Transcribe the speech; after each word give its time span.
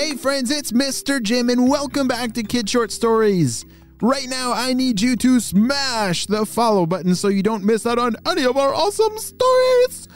Hey, 0.00 0.16
friends, 0.16 0.50
it's 0.50 0.72
Mr. 0.72 1.22
Jim, 1.22 1.50
and 1.50 1.68
welcome 1.68 2.08
back 2.08 2.32
to 2.32 2.42
Kid 2.42 2.70
Short 2.70 2.90
Stories. 2.90 3.66
Right 4.00 4.30
now, 4.30 4.50
I 4.50 4.72
need 4.72 4.98
you 4.98 5.14
to 5.16 5.40
smash 5.40 6.24
the 6.24 6.46
follow 6.46 6.86
button 6.86 7.14
so 7.14 7.28
you 7.28 7.42
don't 7.42 7.64
miss 7.64 7.84
out 7.84 7.98
on 7.98 8.16
any 8.26 8.46
of 8.46 8.56
our 8.56 8.72
awesome 8.72 9.18
stories. 9.18 10.08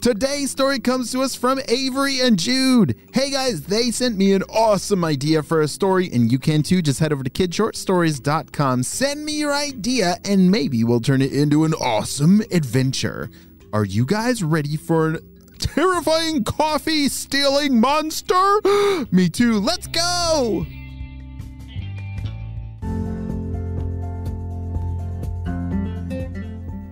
Today's 0.00 0.52
story 0.52 0.78
comes 0.78 1.10
to 1.10 1.20
us 1.22 1.34
from 1.34 1.58
Avery 1.66 2.20
and 2.20 2.38
Jude. 2.38 2.96
Hey 3.12 3.32
guys, 3.32 3.62
they 3.62 3.90
sent 3.90 4.16
me 4.16 4.34
an 4.34 4.44
awesome 4.44 5.04
idea 5.04 5.42
for 5.42 5.62
a 5.62 5.68
story, 5.68 6.08
and 6.12 6.30
you 6.30 6.38
can 6.38 6.62
too. 6.62 6.80
Just 6.80 7.00
head 7.00 7.12
over 7.12 7.24
to 7.24 7.30
kidshortstories.com, 7.30 8.84
send 8.84 9.24
me 9.24 9.32
your 9.32 9.52
idea, 9.52 10.16
and 10.24 10.48
maybe 10.48 10.84
we'll 10.84 11.00
turn 11.00 11.20
it 11.20 11.32
into 11.32 11.64
an 11.64 11.74
awesome 11.74 12.40
adventure. 12.52 13.30
Are 13.72 13.84
you 13.84 14.06
guys 14.06 14.44
ready 14.44 14.76
for 14.76 15.08
an 15.08 15.33
terrifying 15.58 16.44
coffee 16.44 17.08
stealing 17.08 17.80
monster? 17.80 18.60
Me 19.10 19.28
too. 19.28 19.58
Let's 19.60 19.86
go! 19.86 20.66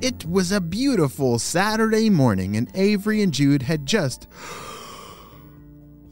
It 0.02 0.26
was 0.26 0.50
a 0.50 0.60
beautiful 0.60 1.38
Saturday 1.38 2.10
morning, 2.10 2.56
and 2.56 2.68
Avery 2.74 3.22
and 3.22 3.32
Jude 3.32 3.62
had 3.62 3.86
just 3.86 4.26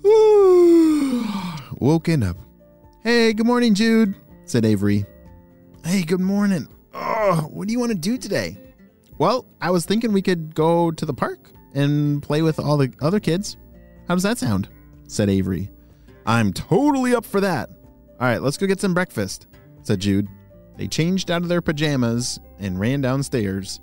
woken 1.74 2.22
up. 2.22 2.36
Hey, 3.02 3.32
good 3.32 3.46
morning, 3.46 3.74
Jude, 3.74 4.14
said 4.44 4.64
Avery. 4.64 5.04
Hey, 5.84 6.02
good 6.02 6.20
morning. 6.20 6.68
Oh, 6.94 7.48
what 7.50 7.66
do 7.66 7.72
you 7.72 7.80
want 7.80 7.90
to 7.90 7.98
do 7.98 8.16
today? 8.16 8.56
Well, 9.18 9.46
I 9.60 9.70
was 9.70 9.84
thinking 9.86 10.12
we 10.12 10.22
could 10.22 10.54
go 10.54 10.92
to 10.92 11.04
the 11.04 11.12
park 11.12 11.50
and 11.74 12.22
play 12.22 12.42
with 12.42 12.58
all 12.58 12.76
the 12.76 12.92
other 13.00 13.20
kids. 13.20 13.56
How 14.08 14.14
does 14.14 14.22
that 14.22 14.38
sound? 14.38 14.68
said 15.06 15.28
Avery. 15.28 15.70
I'm 16.26 16.52
totally 16.52 17.14
up 17.14 17.24
for 17.24 17.40
that. 17.40 17.70
All 18.20 18.28
right, 18.28 18.42
let's 18.42 18.56
go 18.56 18.66
get 18.66 18.80
some 18.80 18.94
breakfast, 18.94 19.46
said 19.82 20.00
Jude. 20.00 20.28
They 20.76 20.86
changed 20.86 21.30
out 21.30 21.42
of 21.42 21.48
their 21.48 21.62
pajamas 21.62 22.38
and 22.58 22.78
ran 22.78 23.00
downstairs. 23.00 23.80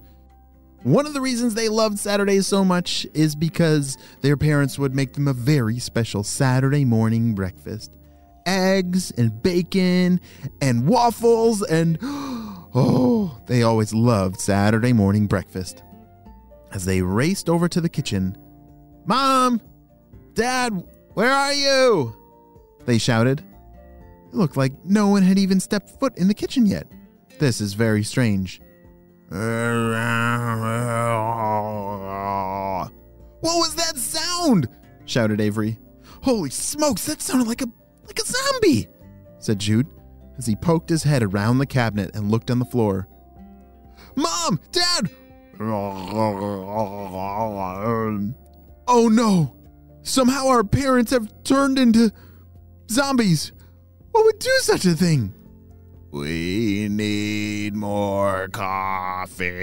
One 0.83 1.05
of 1.05 1.13
the 1.13 1.21
reasons 1.21 1.53
they 1.53 1.69
loved 1.69 1.99
Saturdays 1.99 2.47
so 2.47 2.63
much 2.63 3.05
is 3.13 3.35
because 3.35 3.97
their 4.21 4.37
parents 4.37 4.77
would 4.79 4.95
make 4.95 5.13
them 5.13 5.27
a 5.27 5.33
very 5.33 5.79
special 5.79 6.23
Saturday 6.23 6.85
morning 6.85 7.33
breakfast 7.33 7.97
eggs 8.47 9.11
and 9.11 9.43
bacon 9.43 10.19
and 10.61 10.87
waffles, 10.87 11.61
and 11.61 11.99
oh, 12.01 13.37
they 13.45 13.61
always 13.61 13.93
loved 13.93 14.39
Saturday 14.39 14.93
morning 14.93 15.27
breakfast. 15.27 15.83
As 16.71 16.85
they 16.85 17.01
raced 17.01 17.49
over 17.49 17.67
to 17.69 17.81
the 17.81 17.89
kitchen, 17.89 18.37
Mom! 19.05 19.61
Dad, 20.33 20.83
where 21.13 21.31
are 21.31 21.53
you? 21.53 22.15
They 22.85 22.97
shouted. 22.97 23.43
It 24.29 24.35
looked 24.35 24.57
like 24.57 24.73
no 24.83 25.07
one 25.07 25.23
had 25.23 25.39
even 25.39 25.59
stepped 25.59 25.99
foot 25.99 26.17
in 26.17 26.27
the 26.27 26.33
kitchen 26.33 26.65
yet. 26.65 26.87
This 27.39 27.61
is 27.61 27.73
very 27.73 28.03
strange. 28.03 28.61
What 29.29 29.39
was 33.41 33.75
that 33.75 33.97
sound? 33.97 34.67
shouted 35.05 35.39
Avery. 35.39 35.79
Holy 36.21 36.49
smokes, 36.49 37.05
that 37.05 37.21
sounded 37.21 37.47
like 37.47 37.61
a 37.61 37.67
like 38.05 38.19
a 38.19 38.25
zombie, 38.25 38.87
said 39.39 39.59
Jude 39.59 39.87
as 40.37 40.45
he 40.45 40.55
poked 40.55 40.89
his 40.89 41.03
head 41.03 41.23
around 41.23 41.57
the 41.57 41.65
cabinet 41.65 42.15
and 42.15 42.31
looked 42.31 42.51
on 42.51 42.59
the 42.59 42.65
floor. 42.65 43.07
Mom, 44.15 44.59
Dad! 44.71 45.09
Oh 48.89 49.09
no! 49.09 49.55
Somehow 50.03 50.47
our 50.47 50.63
parents 50.63 51.11
have 51.11 51.27
turned 51.43 51.79
into 51.79 52.13
zombies. 52.89 53.51
What 54.11 54.23
would 54.23 54.39
do 54.39 54.51
such 54.59 54.85
a 54.85 54.93
thing? 54.93 55.33
We 56.11 56.87
need 56.89 57.75
more 57.75 58.47
coffee, 58.49 59.57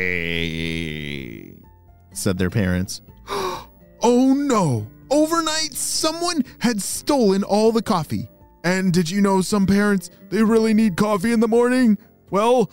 said 2.12 2.38
their 2.38 2.50
parents. 2.50 3.00
oh 3.28 4.34
no! 4.36 4.86
Overnight, 5.10 5.74
someone 5.74 6.44
had 6.58 6.82
stolen 6.82 7.44
all 7.44 7.72
the 7.72 7.82
coffee. 7.82 8.28
And 8.64 8.92
did 8.92 9.08
you 9.10 9.20
know 9.20 9.40
some 9.42 9.66
parents, 9.66 10.10
they 10.30 10.42
really 10.42 10.74
need 10.74 10.96
coffee 10.96 11.32
in 11.32 11.40
the 11.40 11.48
morning? 11.48 11.98
Well, 12.30 12.70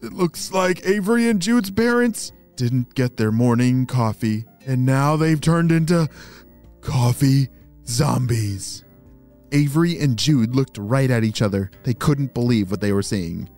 it 0.00 0.12
looks 0.12 0.52
like 0.52 0.86
Avery 0.86 1.28
and 1.28 1.40
Jude's 1.42 1.70
parents 1.70 2.32
didn't 2.56 2.94
get 2.94 3.16
their 3.16 3.32
morning 3.32 3.86
coffee, 3.86 4.44
and 4.66 4.84
now 4.84 5.16
they've 5.16 5.40
turned 5.40 5.70
into 5.70 6.08
coffee 6.80 7.48
zombies. 7.86 8.84
Avery 9.52 9.98
and 9.98 10.18
Jude 10.18 10.54
looked 10.54 10.78
right 10.78 11.10
at 11.10 11.24
each 11.24 11.40
other. 11.40 11.70
They 11.84 11.94
couldn't 11.94 12.34
believe 12.34 12.70
what 12.70 12.80
they 12.80 12.92
were 12.92 13.02
seeing. 13.02 13.48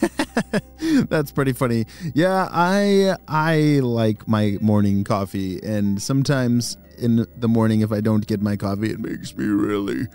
That's 1.08 1.30
pretty 1.30 1.52
funny. 1.52 1.86
Yeah, 2.14 2.48
I 2.50 3.16
I 3.28 3.80
like 3.82 4.26
my 4.26 4.58
morning 4.60 5.04
coffee 5.04 5.62
and 5.62 6.00
sometimes 6.00 6.76
in 6.98 7.26
the 7.36 7.48
morning 7.48 7.82
if 7.82 7.92
I 7.92 8.00
don't 8.00 8.26
get 8.26 8.40
my 8.40 8.56
coffee 8.56 8.90
it 8.90 8.98
makes 8.98 9.36
me 9.36 9.44
really 9.44 10.06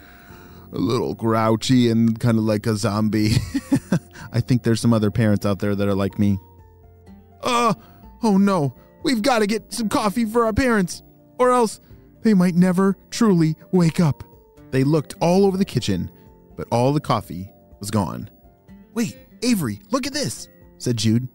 a 0.74 0.78
little 0.78 1.14
grouchy 1.14 1.90
and 1.90 2.20
kind 2.20 2.38
of 2.38 2.44
like 2.44 2.66
a 2.66 2.76
zombie. 2.76 3.36
I 4.34 4.42
think 4.42 4.64
there's 4.64 4.82
some 4.82 4.94
other 4.94 5.12
parents 5.12 5.46
out 5.46 5.60
there 5.60 5.76
that 5.76 5.88
are 5.88 5.96
like 5.96 6.18
me. 6.18 6.40
Uh, 7.44 7.74
oh 8.24 8.38
no. 8.38 8.74
We've 9.04 9.22
got 9.22 9.40
to 9.40 9.48
get 9.48 9.74
some 9.74 9.90
coffee 9.90 10.26
for 10.26 10.46
our 10.46 10.54
parents 10.54 11.04
or 11.40 11.52
else 11.52 11.80
they 12.22 12.34
might 12.34 12.56
never 12.56 12.96
truly 13.10 13.56
wake 13.72 14.00
up. 14.00 14.24
They 14.70 14.84
looked 14.84 15.16
all 15.20 15.46
over 15.46 15.58
the 15.58 15.66
kitchen, 15.66 16.10
but 16.56 16.68
all 16.72 16.94
the 16.94 17.00
coffee 17.00 17.52
was 17.80 17.92
gone. 17.92 18.30
Wait, 18.94 19.18
Avery, 19.42 19.82
look 19.90 20.06
at 20.06 20.14
this, 20.14 20.50
said 20.78 20.98
Jude. 20.98 21.28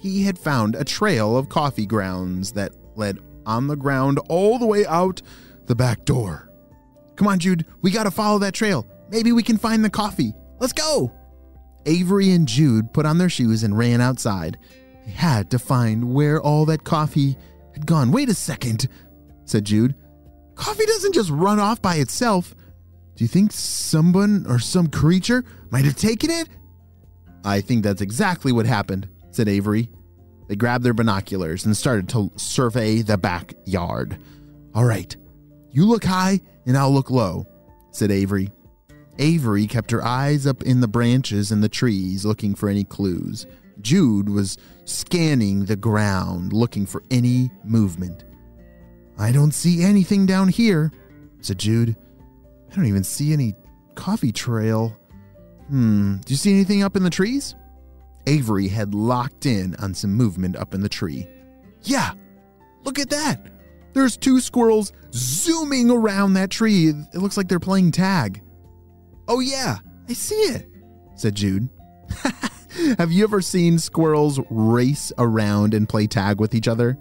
He 0.00 0.22
had 0.22 0.38
found 0.38 0.74
a 0.74 0.84
trail 0.84 1.36
of 1.36 1.48
coffee 1.48 1.86
grounds 1.86 2.52
that 2.52 2.72
led 2.96 3.18
on 3.44 3.66
the 3.66 3.76
ground 3.76 4.18
all 4.28 4.58
the 4.58 4.66
way 4.66 4.86
out 4.86 5.20
the 5.66 5.74
back 5.74 6.04
door. 6.04 6.50
Come 7.16 7.26
on, 7.26 7.38
Jude, 7.38 7.66
we 7.82 7.90
gotta 7.90 8.10
follow 8.10 8.38
that 8.38 8.54
trail. 8.54 8.86
Maybe 9.10 9.32
we 9.32 9.42
can 9.42 9.56
find 9.56 9.84
the 9.84 9.90
coffee. 9.90 10.34
Let's 10.60 10.72
go! 10.72 11.12
Avery 11.86 12.30
and 12.32 12.46
Jude 12.46 12.92
put 12.92 13.06
on 13.06 13.18
their 13.18 13.28
shoes 13.28 13.62
and 13.62 13.76
ran 13.76 14.00
outside. 14.00 14.58
Had 15.08 15.50
to 15.50 15.58
find 15.58 16.14
where 16.14 16.40
all 16.40 16.64
that 16.66 16.84
coffee 16.84 17.36
had 17.72 17.86
gone. 17.86 18.12
Wait 18.12 18.28
a 18.28 18.34
second, 18.34 18.88
said 19.44 19.64
Jude. 19.64 19.94
Coffee 20.54 20.86
doesn't 20.86 21.14
just 21.14 21.30
run 21.30 21.58
off 21.58 21.82
by 21.82 21.96
itself. 21.96 22.54
Do 23.16 23.24
you 23.24 23.28
think 23.28 23.50
someone 23.52 24.46
or 24.48 24.58
some 24.58 24.88
creature 24.88 25.44
might 25.70 25.84
have 25.84 25.96
taken 25.96 26.30
it? 26.30 26.48
I 27.44 27.60
think 27.60 27.82
that's 27.82 28.02
exactly 28.02 28.52
what 28.52 28.66
happened, 28.66 29.08
said 29.30 29.48
Avery. 29.48 29.90
They 30.48 30.56
grabbed 30.56 30.84
their 30.84 30.94
binoculars 30.94 31.64
and 31.64 31.76
started 31.76 32.08
to 32.10 32.30
survey 32.36 33.02
the 33.02 33.18
backyard. 33.18 34.18
All 34.74 34.84
right, 34.84 35.14
you 35.70 35.84
look 35.84 36.04
high 36.04 36.40
and 36.66 36.76
I'll 36.76 36.92
look 36.92 37.10
low, 37.10 37.46
said 37.90 38.10
Avery. 38.10 38.50
Avery 39.18 39.66
kept 39.66 39.90
her 39.90 40.04
eyes 40.04 40.46
up 40.46 40.62
in 40.62 40.80
the 40.80 40.88
branches 40.88 41.50
and 41.50 41.62
the 41.62 41.68
trees 41.68 42.24
looking 42.24 42.54
for 42.54 42.68
any 42.68 42.84
clues. 42.84 43.46
Jude 43.80 44.28
was 44.28 44.58
scanning 44.84 45.64
the 45.64 45.76
ground 45.76 46.52
looking 46.52 46.86
for 46.86 47.02
any 47.10 47.50
movement. 47.64 48.24
I 49.18 49.32
don't 49.32 49.52
see 49.52 49.82
anything 49.82 50.26
down 50.26 50.48
here, 50.48 50.92
said 51.40 51.58
Jude. 51.58 51.96
I 52.70 52.74
don't 52.74 52.86
even 52.86 53.04
see 53.04 53.32
any 53.32 53.54
coffee 53.94 54.32
trail. 54.32 54.96
Hmm, 55.68 56.16
do 56.18 56.32
you 56.32 56.36
see 56.36 56.52
anything 56.52 56.82
up 56.82 56.96
in 56.96 57.02
the 57.02 57.10
trees? 57.10 57.54
Avery 58.26 58.68
had 58.68 58.94
locked 58.94 59.46
in 59.46 59.74
on 59.76 59.94
some 59.94 60.14
movement 60.14 60.56
up 60.56 60.74
in 60.74 60.80
the 60.80 60.88
tree. 60.88 61.26
Yeah, 61.82 62.12
look 62.84 62.98
at 62.98 63.10
that. 63.10 63.46
There's 63.94 64.16
two 64.16 64.40
squirrels 64.40 64.92
zooming 65.12 65.90
around 65.90 66.34
that 66.34 66.50
tree. 66.50 66.88
It 66.88 67.18
looks 67.18 67.36
like 67.36 67.48
they're 67.48 67.58
playing 67.58 67.92
tag. 67.92 68.42
Oh, 69.26 69.40
yeah, 69.40 69.78
I 70.08 70.12
see 70.12 70.34
it, 70.34 70.68
said 71.16 71.34
Jude. 71.34 71.68
Have 72.98 73.10
you 73.10 73.24
ever 73.24 73.40
seen 73.40 73.78
squirrels 73.78 74.40
race 74.50 75.12
around 75.18 75.74
and 75.74 75.88
play 75.88 76.06
tag 76.06 76.40
with 76.40 76.54
each 76.54 76.68
other? 76.68 76.96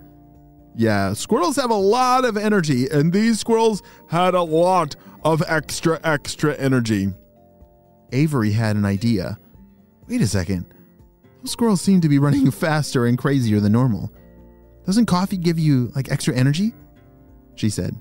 Yeah, 0.75 1.13
squirrels 1.13 1.55
have 1.55 1.71
a 1.71 1.75
lot 1.75 2.25
of 2.25 2.37
energy, 2.37 2.87
and 2.89 3.11
these 3.11 3.39
squirrels 3.39 3.81
had 4.09 4.33
a 4.33 4.41
lot 4.41 4.95
of 5.23 5.43
extra, 5.47 5.99
extra 6.03 6.55
energy. 6.55 7.13
Avery 8.11 8.51
had 8.51 8.75
an 8.75 8.85
idea. 8.85 9.37
Wait 10.07 10.21
a 10.21 10.27
second. 10.27 10.65
Those 11.41 11.51
squirrels 11.51 11.81
seem 11.81 12.01
to 12.01 12.09
be 12.09 12.19
running 12.19 12.51
faster 12.51 13.05
and 13.05 13.17
crazier 13.17 13.59
than 13.59 13.71
normal. 13.71 14.11
Doesn't 14.85 15.05
coffee 15.05 15.37
give 15.37 15.59
you 15.59 15.91
like 15.95 16.11
extra 16.11 16.35
energy? 16.35 16.73
She 17.55 17.69
said. 17.69 17.95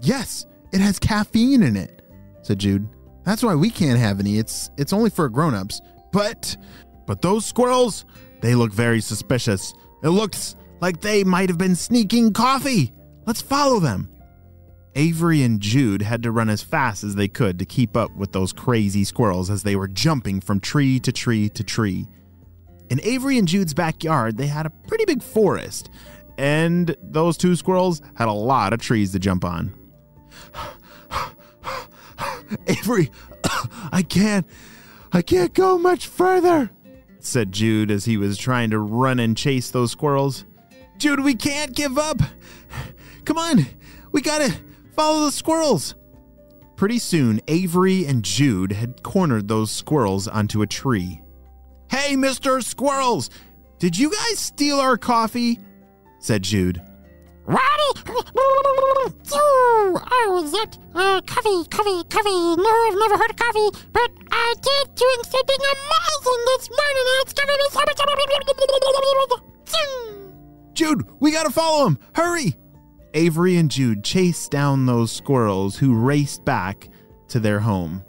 Yes, 0.00 0.46
it 0.72 0.80
has 0.80 0.98
caffeine 0.98 1.62
in 1.62 1.76
it, 1.76 2.02
said 2.42 2.58
Jude. 2.58 2.88
That's 3.24 3.42
why 3.42 3.54
we 3.54 3.70
can't 3.70 3.98
have 3.98 4.20
any. 4.20 4.38
It's 4.38 4.70
it's 4.76 4.92
only 4.92 5.10
for 5.10 5.28
grown-ups. 5.28 5.80
But 6.12 6.56
but 7.10 7.22
those 7.22 7.44
squirrels, 7.44 8.04
they 8.40 8.54
look 8.54 8.72
very 8.72 9.00
suspicious. 9.00 9.74
It 10.04 10.10
looks 10.10 10.54
like 10.80 11.00
they 11.00 11.24
might 11.24 11.48
have 11.48 11.58
been 11.58 11.74
sneaking 11.74 12.32
coffee. 12.32 12.92
Let's 13.26 13.40
follow 13.40 13.80
them. 13.80 14.08
Avery 14.94 15.42
and 15.42 15.58
Jude 15.58 16.02
had 16.02 16.22
to 16.22 16.30
run 16.30 16.48
as 16.48 16.62
fast 16.62 17.02
as 17.02 17.16
they 17.16 17.26
could 17.26 17.58
to 17.58 17.64
keep 17.64 17.96
up 17.96 18.14
with 18.14 18.30
those 18.30 18.52
crazy 18.52 19.02
squirrels 19.02 19.50
as 19.50 19.64
they 19.64 19.74
were 19.74 19.88
jumping 19.88 20.40
from 20.40 20.60
tree 20.60 21.00
to 21.00 21.10
tree 21.10 21.48
to 21.48 21.64
tree. 21.64 22.06
In 22.90 23.00
Avery 23.02 23.38
and 23.38 23.48
Jude's 23.48 23.74
backyard, 23.74 24.36
they 24.36 24.46
had 24.46 24.66
a 24.66 24.70
pretty 24.70 25.04
big 25.04 25.20
forest, 25.20 25.90
and 26.38 26.94
those 27.02 27.36
two 27.36 27.56
squirrels 27.56 28.02
had 28.14 28.28
a 28.28 28.32
lot 28.32 28.72
of 28.72 28.80
trees 28.80 29.10
to 29.10 29.18
jump 29.18 29.44
on. 29.44 29.74
Avery, 32.68 33.10
I 33.90 34.02
can't, 34.02 34.46
I 35.12 35.22
can't 35.22 35.52
go 35.52 35.76
much 35.76 36.06
further, 36.06 36.70
said 37.24 37.52
Jude 37.52 37.90
as 37.90 38.04
he 38.04 38.16
was 38.16 38.38
trying 38.38 38.70
to 38.70 38.78
run 38.78 39.18
and 39.18 39.36
chase 39.36 39.70
those 39.70 39.92
squirrels. 39.92 40.44
Jude, 40.98 41.20
we 41.20 41.34
can't 41.34 41.74
give 41.74 41.98
up. 41.98 42.20
Come 43.24 43.38
on, 43.38 43.66
we 44.12 44.20
gotta 44.20 44.54
follow 44.94 45.24
the 45.26 45.32
squirrels. 45.32 45.94
Pretty 46.76 46.98
soon, 46.98 47.40
Avery 47.48 48.06
and 48.06 48.22
Jude 48.22 48.72
had 48.72 49.02
cornered 49.02 49.48
those 49.48 49.70
squirrels 49.70 50.26
onto 50.26 50.62
a 50.62 50.66
tree. 50.66 51.20
Hey, 51.90 52.14
Mr. 52.14 52.62
Squirrels, 52.64 53.30
did 53.78 53.98
you 53.98 54.10
guys 54.10 54.38
steal 54.38 54.78
our 54.78 54.96
coffee? 54.96 55.58
said 56.20 56.42
Jude. 56.42 56.80
Roddy! 57.44 57.66
That 60.40 60.78
uh, 60.94 61.20
coffee, 61.26 61.68
coffee, 61.68 62.02
coffee? 62.08 62.56
No, 62.56 62.70
I've 62.88 62.96
never 62.96 63.18
heard 63.18 63.30
of 63.30 63.36
coffee, 63.36 63.70
but 63.92 64.10
I 64.32 64.54
did 64.56 64.94
drink 64.96 65.24
something 65.24 65.60
amazing 65.60 66.42
this 66.46 66.70
morning, 66.70 67.06
it's 67.20 67.34
much. 67.34 67.90
Jude, 70.72 71.06
we 71.20 71.30
gotta 71.30 71.50
follow 71.50 71.86
him! 71.86 71.98
Hurry! 72.14 72.56
Avery 73.12 73.58
and 73.58 73.70
Jude 73.70 74.02
chased 74.02 74.50
down 74.50 74.86
those 74.86 75.12
squirrels 75.12 75.76
who 75.76 75.94
raced 75.94 76.46
back 76.46 76.88
to 77.28 77.38
their 77.38 77.60
home. 77.60 78.02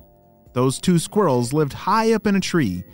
Those 0.53 0.79
two 0.79 0.97
squirrels 0.97 1.51
lived 1.51 1.73
high 1.73 2.13
up 2.13 2.27
in 2.27 2.37
a 2.37 2.39
tree, 2.39 2.85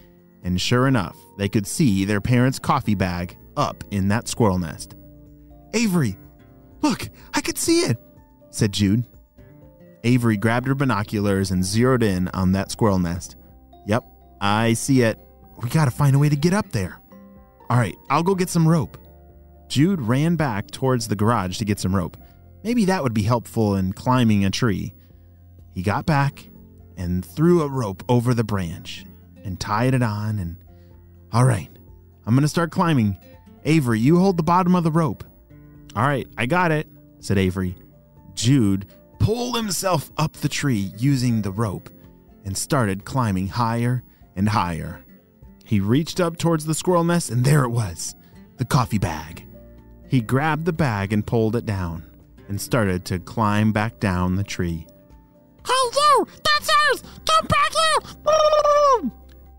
and 0.44 0.60
sure 0.60 0.88
enough, 0.88 1.16
they 1.38 1.48
could 1.48 1.68
see 1.68 2.06
their 2.06 2.22
parents' 2.22 2.58
coffee 2.58 2.96
bag 2.96 3.38
up 3.56 3.84
in 3.92 4.08
that 4.08 4.28
squirrel 4.28 4.58
nest. 4.58 4.96
Avery, 5.76 6.18
look, 6.82 7.08
I 7.36 7.42
can 7.42 7.56
see 7.56 7.82
it, 7.82 7.98
said 8.50 8.72
Jude. 8.72 9.06
Avery 10.04 10.38
grabbed 10.38 10.68
her 10.68 10.76
binoculars 10.76 11.52
and 11.52 11.64
zeroed 11.64 12.04
in 12.04 12.28
on 12.30 12.52
that 12.54 12.72
squirrel 12.72 13.00
nest. 13.00 13.36
Yep, 13.86 14.04
I 14.42 14.74
see 14.74 15.02
it. 15.02 15.18
We 15.62 15.70
gotta 15.70 15.92
find 15.92 16.16
a 16.16 16.20
way 16.20 16.30
to 16.30 16.36
get 16.36 16.54
up 16.54 16.72
there. 16.72 17.00
All 17.70 17.78
right, 17.78 17.96
I'll 18.10 18.24
go 18.24 18.36
get 18.36 18.50
some 18.50 18.68
rope. 18.68 18.98
Jude 19.68 20.02
ran 20.02 20.36
back 20.36 20.72
towards 20.72 21.08
the 21.08 21.16
garage 21.16 21.58
to 21.58 21.66
get 21.66 21.80
some 21.80 21.96
rope. 21.96 22.16
Maybe 22.64 22.86
that 22.86 23.04
would 23.04 23.14
be 23.14 23.24
helpful 23.24 23.76
in 23.76 23.94
climbing 23.94 24.46
a 24.46 24.50
tree. 24.50 24.94
He 25.74 25.82
got 25.84 26.06
back 26.06 26.48
and 26.96 27.24
threw 27.26 27.62
a 27.62 27.70
rope 27.70 28.04
over 28.10 28.34
the 28.34 28.44
branch 28.44 29.06
and 29.44 29.60
tied 29.60 29.94
it 29.94 30.02
on 30.02 30.40
and 30.40 30.58
all 31.34 31.44
right, 31.44 31.70
I'm 32.26 32.34
going 32.34 32.44
to 32.44 32.48
start 32.48 32.72
climbing. 32.72 33.18
Avery, 33.66 34.00
you 34.00 34.18
hold 34.18 34.38
the 34.38 34.44
bottom 34.44 34.76
of 34.76 34.84
the 34.84 34.92
rope. 34.92 35.24
All 35.96 36.08
right, 36.08 36.28
I 36.38 36.46
got 36.46 36.72
it, 36.72 36.88
said 37.20 37.38
Avery. 37.38 37.76
Jude 38.34 38.86
pulled 39.20 39.56
himself 39.56 40.12
up 40.18 40.34
the 40.34 40.50
tree 40.50 40.92
using 40.98 41.42
the 41.42 41.52
rope 41.52 41.90
and 42.46 42.58
started 42.58 43.06
climbing 43.06 43.48
higher 43.48 44.04
and 44.36 44.50
higher. 44.50 45.04
He 45.66 45.80
reached 45.80 46.20
up 46.20 46.38
towards 46.38 46.66
the 46.66 46.74
squirrel 46.74 47.04
nest, 47.04 47.30
and 47.30 47.44
there 47.44 47.64
it 47.64 47.70
was 47.70 48.16
the 48.58 48.66
coffee 48.66 48.98
bag. 48.98 49.46
He 50.08 50.22
grabbed 50.22 50.66
the 50.66 50.74
bag 50.74 51.12
and 51.12 51.28
pulled 51.28 51.56
it 51.56 51.66
down 51.66 52.06
and 52.48 52.60
started 52.60 53.04
to 53.06 53.20
climb 53.20 53.74
back 53.74 54.00
down 54.00 54.36
the 54.36 54.44
tree. 54.44 54.88
Hey, 55.66 55.74
you! 55.94 56.28
That's 56.44 56.70
ours! 56.70 57.04
Come 57.26 57.48
back 57.48 57.72
here! 57.74 59.12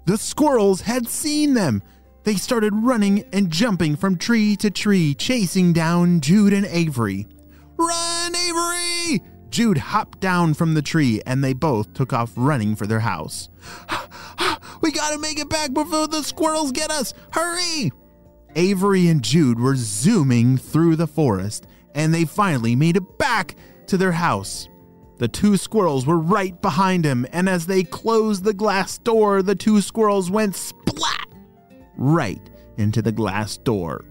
The 0.07 0.17
squirrels 0.17 0.81
had 0.81 1.07
seen 1.07 1.53
them. 1.53 1.83
They 2.25 2.37
started 2.37 2.73
running 2.75 3.25
and 3.33 3.51
jumping 3.51 3.97
from 3.97 4.17
tree 4.17 4.57
to 4.57 4.71
tree, 4.71 5.15
chasing 5.15 5.75
down 5.75 6.21
Jude 6.23 6.55
and 6.55 6.65
Avery. 6.65 7.27
Run, 7.77 8.35
Avery! 8.35 9.23
Jude 9.51 9.79
hopped 9.79 10.21
down 10.21 10.55
from 10.55 10.75
the 10.75 10.83
tree 10.83 11.21
and 11.27 11.43
they 11.43 11.53
both 11.53 11.95
took 11.95 12.13
off 12.13 12.33
running 12.37 12.77
for 12.77 12.87
their 12.87 13.01
house. 13.01 13.49
we 14.81 14.93
gotta 14.93 15.19
make 15.19 15.39
it 15.39 15.49
back 15.49 15.73
before 15.73 16.09
the 16.09 16.23
squirrels 16.23 16.73
get 16.73 16.91
us! 16.91 17.15
Hurry! 17.31 17.93
Avery 18.57 19.09
and 19.09 19.23
Jude 19.23 19.61
were 19.61 19.77
zooming 19.77 20.57
through 20.57 20.97
the 20.97 21.07
forest 21.07 21.67
and 21.95 22.15
they 22.15 22.25
finally 22.25 22.77
made 22.77 22.97
it 22.97 23.19
back 23.19 23.57
to 23.87 23.97
their 23.97 24.13
house. 24.13 24.69
The 25.19 25.29
two 25.29 25.57
squirrels 25.57 26.07
were 26.07 26.19
right 26.19 26.61
behind 26.63 27.05
him, 27.05 27.27
and 27.33 27.49
as 27.49 27.67
they 27.67 27.83
closed 27.83 28.45
the 28.45 28.55
glass 28.55 28.99
door, 28.99 29.43
the 29.43 29.57
two 29.57 29.81
squirrels 29.81 30.31
went 30.31 30.55
splat 30.55 31.27
right 31.97 32.41
into 32.77 33.03
the 33.03 33.11
glass 33.11 33.57
door. 33.57 34.05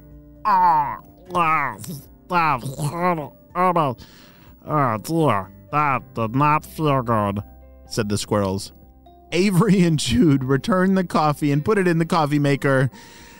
Oh, 4.68 4.98
dear, 4.98 5.50
that 5.72 6.14
did 6.14 6.36
not 6.36 6.66
feel 6.66 7.02
good, 7.02 7.42
said 7.88 8.10
the 8.10 8.18
squirrels. 8.18 8.74
Avery 9.31 9.84
and 9.84 9.98
Jude 9.98 10.44
returned 10.44 10.98
the 10.98 11.04
coffee 11.04 11.52
and 11.52 11.64
put 11.64 11.78
it 11.78 11.88
in 11.88 12.00
the 12.00 12.06
coffee 12.06 12.40
maker, 12.40 12.90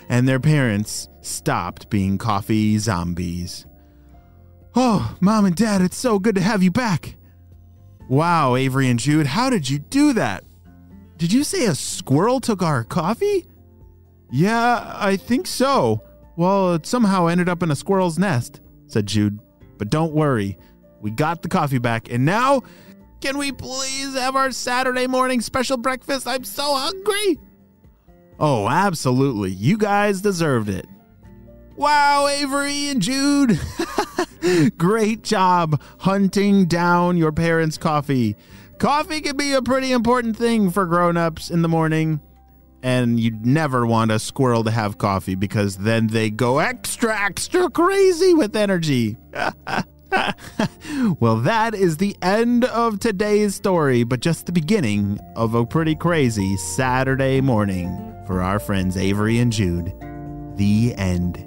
and 0.10 0.28
their 0.28 0.40
parents 0.40 1.10
stopped 1.22 1.90
being 1.90 2.18
coffee 2.18 2.78
zombies. 2.78 3.66
Oh, 4.76 5.16
Mom 5.20 5.46
and 5.46 5.56
Dad, 5.56 5.82
it's 5.82 5.98
so 5.98 6.20
good 6.20 6.36
to 6.36 6.42
have 6.42 6.64
you 6.64 6.72
back. 6.72 7.16
Wow, 8.10 8.56
Avery 8.56 8.90
and 8.90 9.00
Jude, 9.00 9.28
how 9.28 9.50
did 9.50 9.70
you 9.70 9.80
do 9.80 10.14
that? 10.14 10.44
Did 11.18 11.34
you 11.34 11.44
say 11.44 11.66
a 11.66 11.76
squirrel 11.76 12.40
took 12.40 12.62
our 12.62 12.84
coffee? 12.84 13.48
Yeah, 14.32 14.94
I 14.96 15.18
think 15.18 15.48
so. 15.48 16.04
Well, 16.38 16.76
it 16.76 16.86
somehow 16.86 17.28
ended 17.28 17.50
up 17.50 17.64
in 17.64 17.72
a 17.72 17.76
squirrel's 17.76 18.20
nest, 18.20 18.62
said 18.86 19.08
Jude. 19.08 19.40
But 19.78 19.90
don't 19.90 20.14
worry, 20.14 20.58
we 21.08 21.12
got 21.12 21.42
the 21.42 21.48
coffee 21.48 21.78
back, 21.78 22.12
and 22.12 22.26
now 22.26 22.62
can 23.22 23.38
we 23.38 23.54
please 23.54 24.14
have 24.16 24.36
our 24.36 24.52
Saturday 24.52 25.08
morning 25.08 25.40
special 25.40 25.78
breakfast? 25.78 26.28
I'm 26.28 26.44
so 26.44 26.76
hungry. 26.76 27.40
Oh, 28.42 28.68
absolutely. 28.68 29.52
You 29.52 29.78
guys 29.78 30.20
deserved 30.20 30.68
it. 30.68 30.86
Wow, 31.78 32.28
Avery 32.28 32.90
and 32.90 33.02
Jude. 33.02 33.58
Great 34.78 35.24
job 35.24 35.82
hunting 36.00 36.66
down 36.66 37.16
your 37.16 37.32
parents' 37.32 37.78
coffee. 37.78 38.36
Coffee 38.78 39.22
can 39.22 39.38
be 39.38 39.54
a 39.54 39.62
pretty 39.62 39.94
important 39.94 40.36
thing 40.36 40.72
for 40.72 40.86
grown-ups 40.86 41.50
in 41.50 41.62
the 41.62 41.70
morning. 41.70 42.20
And 42.84 43.18
you'd 43.18 43.46
never 43.46 43.88
want 43.88 44.12
a 44.12 44.20
squirrel 44.20 44.66
to 44.66 44.72
have 44.72 44.98
coffee 44.98 45.36
because 45.36 45.78
then 45.78 46.08
they 46.08 46.30
go 46.30 46.60
extra, 46.60 47.18
extra 47.18 47.70
crazy 47.70 48.34
with 48.34 48.58
energy. 48.58 49.16
well, 51.20 51.38
that 51.38 51.74
is 51.74 51.98
the 51.98 52.16
end 52.22 52.66
of 52.66 53.00
today's 53.00 53.56
story, 53.56 54.04
but 54.04 54.20
just 54.20 54.46
the 54.46 54.52
beginning 54.52 55.20
of 55.36 55.54
a 55.54 55.66
pretty 55.66 55.96
crazy 55.96 56.58
Saturday 56.58 57.42
morning 57.42 58.16
for 58.26 58.42
our 58.42 58.60
friends 58.60 58.98
Avery 58.98 59.40
and 59.40 59.52
Jude. 59.52 59.94
The 60.56 60.94
end. 60.98 61.44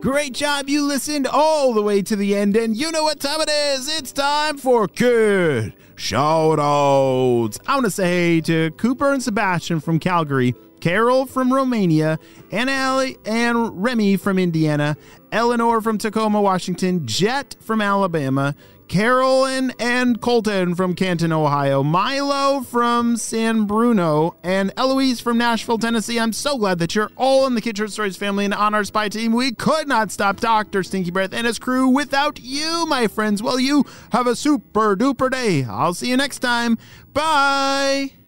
Great 0.00 0.32
job. 0.32 0.68
You 0.68 0.82
listened 0.82 1.28
all 1.28 1.72
the 1.72 1.82
way 1.82 2.02
to 2.02 2.16
the 2.16 2.34
end, 2.34 2.56
and 2.56 2.76
you 2.76 2.90
know 2.90 3.04
what 3.04 3.20
time 3.20 3.40
it 3.40 3.48
is. 3.48 3.88
It's 3.88 4.12
time 4.12 4.58
for 4.58 4.88
Kid 4.88 5.74
Shout 5.94 6.58
Outs. 6.58 7.60
I 7.68 7.74
want 7.74 7.84
to 7.84 7.90
say 7.90 8.40
to 8.40 8.72
Cooper 8.72 9.12
and 9.12 9.22
Sebastian 9.22 9.78
from 9.78 10.00
Calgary, 10.00 10.56
Carol 10.82 11.26
from 11.26 11.54
Romania, 11.54 12.18
and 12.50 12.68
Allie 12.68 13.16
and 13.24 13.80
Remy 13.80 14.16
from 14.16 14.36
Indiana, 14.36 14.96
Eleanor 15.30 15.80
from 15.80 15.96
Tacoma, 15.96 16.40
Washington, 16.40 17.06
Jet 17.06 17.54
from 17.60 17.80
Alabama, 17.80 18.56
Carolyn 18.88 19.72
and 19.78 20.20
Colton 20.20 20.74
from 20.74 20.96
Canton, 20.96 21.32
Ohio, 21.32 21.84
Milo 21.84 22.62
from 22.62 23.16
San 23.16 23.64
Bruno, 23.64 24.34
and 24.42 24.72
Eloise 24.76 25.20
from 25.20 25.38
Nashville, 25.38 25.78
Tennessee. 25.78 26.18
I'm 26.18 26.32
so 26.32 26.58
glad 26.58 26.80
that 26.80 26.96
you're 26.96 27.12
all 27.16 27.46
in 27.46 27.54
the 27.54 27.62
Short 27.62 27.92
Stories 27.92 28.16
family 28.16 28.44
and 28.44 28.52
on 28.52 28.74
our 28.74 28.82
spy 28.82 29.08
team. 29.08 29.32
We 29.32 29.52
could 29.52 29.86
not 29.86 30.10
stop 30.10 30.40
Dr. 30.40 30.82
Stinky 30.82 31.12
Breath 31.12 31.32
and 31.32 31.46
his 31.46 31.60
crew 31.60 31.86
without 31.86 32.40
you, 32.40 32.86
my 32.86 33.06
friends. 33.06 33.40
Well, 33.40 33.60
you 33.60 33.86
have 34.10 34.26
a 34.26 34.34
super 34.34 34.96
duper 34.96 35.30
day. 35.30 35.62
I'll 35.62 35.94
see 35.94 36.08
you 36.08 36.16
next 36.16 36.40
time. 36.40 36.76
Bye. 37.12 38.21